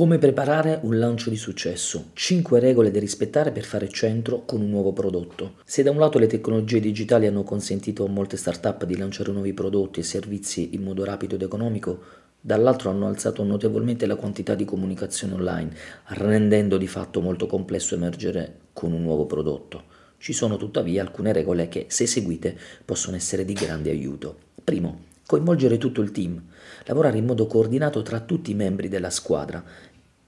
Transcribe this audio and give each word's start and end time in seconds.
Come 0.00 0.16
preparare 0.16 0.78
un 0.84 0.98
lancio 0.98 1.28
di 1.28 1.36
successo? 1.36 2.12
5 2.14 2.58
regole 2.58 2.90
da 2.90 2.98
rispettare 2.98 3.52
per 3.52 3.64
fare 3.64 3.90
centro 3.90 4.46
con 4.46 4.62
un 4.62 4.70
nuovo 4.70 4.94
prodotto. 4.94 5.56
Se 5.62 5.82
da 5.82 5.90
un 5.90 5.98
lato 5.98 6.18
le 6.18 6.26
tecnologie 6.26 6.80
digitali 6.80 7.26
hanno 7.26 7.42
consentito 7.42 8.06
a 8.06 8.08
molte 8.08 8.38
start-up 8.38 8.86
di 8.86 8.96
lanciare 8.96 9.30
nuovi 9.30 9.52
prodotti 9.52 10.00
e 10.00 10.02
servizi 10.02 10.70
in 10.72 10.84
modo 10.84 11.04
rapido 11.04 11.34
ed 11.34 11.42
economico, 11.42 12.00
dall'altro 12.40 12.88
hanno 12.88 13.08
alzato 13.08 13.44
notevolmente 13.44 14.06
la 14.06 14.16
quantità 14.16 14.54
di 14.54 14.64
comunicazione 14.64 15.34
online, 15.34 15.74
rendendo 16.06 16.78
di 16.78 16.86
fatto 16.86 17.20
molto 17.20 17.46
complesso 17.46 17.94
emergere 17.94 18.54
con 18.72 18.92
un 18.92 19.02
nuovo 19.02 19.26
prodotto. 19.26 19.82
Ci 20.16 20.32
sono 20.32 20.56
tuttavia 20.56 21.02
alcune 21.02 21.34
regole 21.34 21.68
che, 21.68 21.84
se 21.90 22.06
seguite, 22.06 22.56
possono 22.86 23.16
essere 23.16 23.44
di 23.44 23.52
grande 23.52 23.90
aiuto. 23.90 24.38
Primo, 24.64 25.08
coinvolgere 25.26 25.78
tutto 25.78 26.00
il 26.00 26.10
team, 26.10 26.42
lavorare 26.86 27.18
in 27.18 27.24
modo 27.24 27.46
coordinato 27.46 28.02
tra 28.02 28.18
tutti 28.18 28.50
i 28.50 28.54
membri 28.54 28.88
della 28.88 29.10
squadra. 29.10 29.62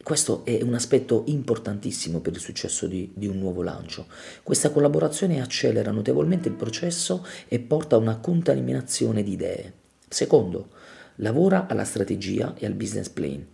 Questo 0.03 0.45
è 0.45 0.61
un 0.63 0.75
aspetto 0.75 1.23
importantissimo 1.27 2.19
per 2.19 2.33
il 2.33 2.41
successo 2.41 2.89
di, 2.89 3.13
di, 3.15 3.29
un 3.29 3.39
nuovo 3.39 3.63
lancio. 3.63 4.07
Questa 4.43 4.71
collaborazione 4.71 5.41
accelera 5.41 5.93
notevolmente 5.93 6.49
il 6.49 6.55
processo 6.55 7.25
e 7.47 7.61
porta 7.61 7.95
a 7.95 8.01
una 8.01 8.17
contaminazione 8.17 9.23
di 9.23 9.33
idee. 9.33 9.73
Secondo, 10.09 10.71
lavora 11.17 11.69
alla 11.69 11.85
strategia 11.85 12.53
e 12.59 12.67
al 12.67 12.73
business 12.73 13.11
plan. 13.11 13.47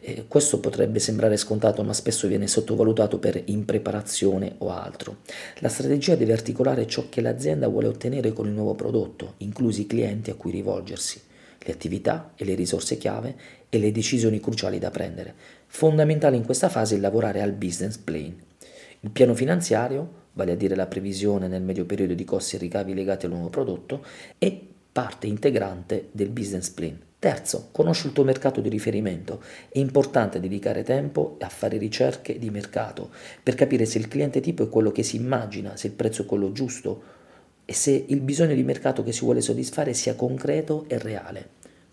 Eh, 0.00 0.24
questo 0.26 0.58
potrebbe 0.58 0.98
sembrare 0.98 1.36
scontato, 1.36 1.84
ma 1.84 1.92
spesso 1.92 2.26
viene 2.26 2.48
sottovalutato 2.48 3.20
per 3.20 3.40
impreparazione 3.44 4.56
o 4.58 4.70
altro. 4.70 5.18
La 5.60 5.68
strategia 5.68 6.16
deve 6.16 6.32
articolare 6.32 6.88
ciò 6.88 7.08
che 7.08 7.20
l'azienda 7.20 7.68
vuole 7.68 7.86
ottenere 7.86 8.32
con 8.32 8.48
il 8.48 8.54
nuovo 8.54 8.74
prodotto, 8.74 9.34
inclusi 9.38 9.82
i 9.82 9.86
clienti 9.86 10.30
a 10.30 10.34
cui 10.34 10.50
rivolgersi, 10.50 11.20
le 11.64 11.72
attività 11.72 12.32
e 12.36 12.44
le 12.44 12.54
risorse 12.54 12.96
chiave 12.96 13.34
e 13.68 13.78
le 13.78 13.92
decisioni 13.92 14.40
cruciali 14.40 14.78
da 14.78 14.90
prendere. 14.90 15.34
Fondamentale 15.66 16.36
in 16.36 16.44
questa 16.44 16.68
fase 16.68 16.96
è 16.96 16.98
lavorare 16.98 17.40
al 17.40 17.52
business 17.52 17.96
plan. 17.96 18.34
Il 19.00 19.10
piano 19.10 19.34
finanziario, 19.34 20.20
vale 20.34 20.52
a 20.52 20.56
dire 20.56 20.74
la 20.74 20.86
previsione 20.86 21.48
nel 21.48 21.62
medio 21.62 21.84
periodo 21.84 22.14
di 22.14 22.24
costi 22.24 22.56
e 22.56 22.58
ricavi 22.58 22.94
legati 22.94 23.26
al 23.26 23.32
nuovo 23.32 23.48
prodotto, 23.48 24.04
è 24.38 24.56
parte 24.92 25.26
integrante 25.26 26.08
del 26.12 26.28
business 26.28 26.68
plan. 26.70 26.98
Terzo, 27.18 27.68
conosci 27.70 28.08
il 28.08 28.12
tuo 28.12 28.24
mercato 28.24 28.60
di 28.60 28.68
riferimento. 28.68 29.40
È 29.68 29.78
importante 29.78 30.40
dedicare 30.40 30.82
tempo 30.82 31.36
a 31.40 31.48
fare 31.48 31.78
ricerche 31.78 32.36
di 32.38 32.50
mercato 32.50 33.10
per 33.42 33.54
capire 33.54 33.84
se 33.86 33.98
il 33.98 34.08
cliente 34.08 34.40
tipo 34.40 34.64
è 34.64 34.68
quello 34.68 34.90
che 34.90 35.04
si 35.04 35.16
immagina, 35.16 35.76
se 35.76 35.86
il 35.86 35.92
prezzo 35.92 36.22
è 36.22 36.26
quello 36.26 36.50
giusto 36.50 37.02
e 37.64 37.74
se 37.74 38.04
il 38.08 38.20
bisogno 38.20 38.54
di 38.54 38.64
mercato 38.64 39.02
che 39.02 39.12
si 39.12 39.24
vuole 39.24 39.40
soddisfare 39.40 39.94
sia 39.94 40.16
concreto 40.16 40.84
e 40.88 40.98
reale. 40.98 41.48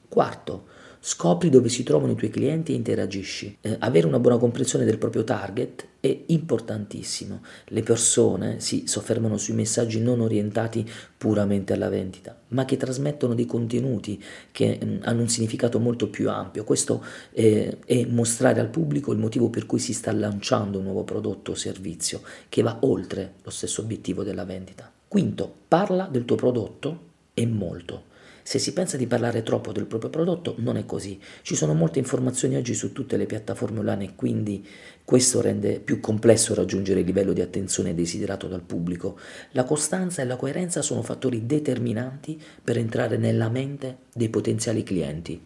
Quarto, 0.09 0.65
Scopri 1.01 1.49
dove 1.49 1.69
si 1.69 1.83
trovano 1.83 2.11
i 2.11 2.15
tuoi 2.15 2.29
clienti 2.29 2.73
e 2.73 2.75
interagisci. 2.75 3.59
Eh, 3.61 3.77
avere 3.79 4.05
una 4.05 4.19
buona 4.19 4.37
comprensione 4.37 4.83
del 4.83 4.97
proprio 4.97 5.23
target 5.23 5.87
è 6.01 6.23
importantissimo. 6.27 7.41
Le 7.67 7.83
persone 7.83 8.59
si 8.59 8.83
soffermano 8.85 9.37
sui 9.37 9.53
messaggi 9.53 10.01
non 10.01 10.19
orientati 10.19 10.85
puramente 11.17 11.71
alla 11.71 11.87
vendita, 11.87 12.37
ma 12.49 12.65
che 12.65 12.75
trasmettono 12.75 13.33
dei 13.33 13.45
contenuti 13.45 14.21
che 14.51 14.77
mh, 14.81 14.85
mm, 14.85 14.97
hanno 15.03 15.21
un 15.21 15.29
significato 15.29 15.79
molto 15.79 16.09
più 16.09 16.29
ampio. 16.29 16.65
Questo 16.65 17.01
è, 17.31 17.77
è 17.85 18.05
mostrare 18.05 18.59
al 18.59 18.69
pubblico 18.69 19.13
il 19.13 19.19
motivo 19.19 19.49
per 19.49 19.65
cui 19.65 19.79
si 19.79 19.93
sta 19.93 20.11
lanciando 20.11 20.79
un 20.79 20.83
nuovo 20.83 21.05
prodotto 21.05 21.51
o 21.51 21.55
servizio 21.55 22.21
che 22.49 22.61
va 22.61 22.77
oltre 22.81 23.35
lo 23.41 23.51
stesso 23.51 23.81
obiettivo 23.81 24.23
della 24.23 24.43
vendita. 24.43 24.91
Quinto, 25.07 25.49
parla 25.65 26.09
del 26.11 26.25
tuo 26.25 26.35
prodotto 26.35 27.07
e 27.33 27.45
molto. 27.45 28.07
Se 28.43 28.59
si 28.59 28.73
pensa 28.73 28.97
di 28.97 29.07
parlare 29.07 29.43
troppo 29.43 29.71
del 29.71 29.85
proprio 29.85 30.09
prodotto, 30.09 30.55
non 30.57 30.77
è 30.77 30.85
così. 30.85 31.19
Ci 31.41 31.55
sono 31.55 31.73
molte 31.73 31.99
informazioni 31.99 32.55
oggi 32.55 32.73
su 32.73 32.91
tutte 32.91 33.17
le 33.17 33.25
piattaforme 33.25 33.79
online 33.79 34.03
e 34.05 34.15
quindi 34.15 34.65
questo 35.03 35.41
rende 35.41 35.79
più 35.79 35.99
complesso 35.99 36.53
raggiungere 36.53 36.99
il 36.99 37.05
livello 37.05 37.33
di 37.33 37.41
attenzione 37.41 37.95
desiderato 37.95 38.47
dal 38.47 38.61
pubblico. 38.61 39.17
La 39.51 39.63
costanza 39.63 40.21
e 40.21 40.25
la 40.25 40.35
coerenza 40.35 40.81
sono 40.81 41.01
fattori 41.01 41.45
determinanti 41.45 42.41
per 42.63 42.77
entrare 42.77 43.17
nella 43.17 43.49
mente 43.49 43.97
dei 44.13 44.29
potenziali 44.29 44.83
clienti. 44.83 45.41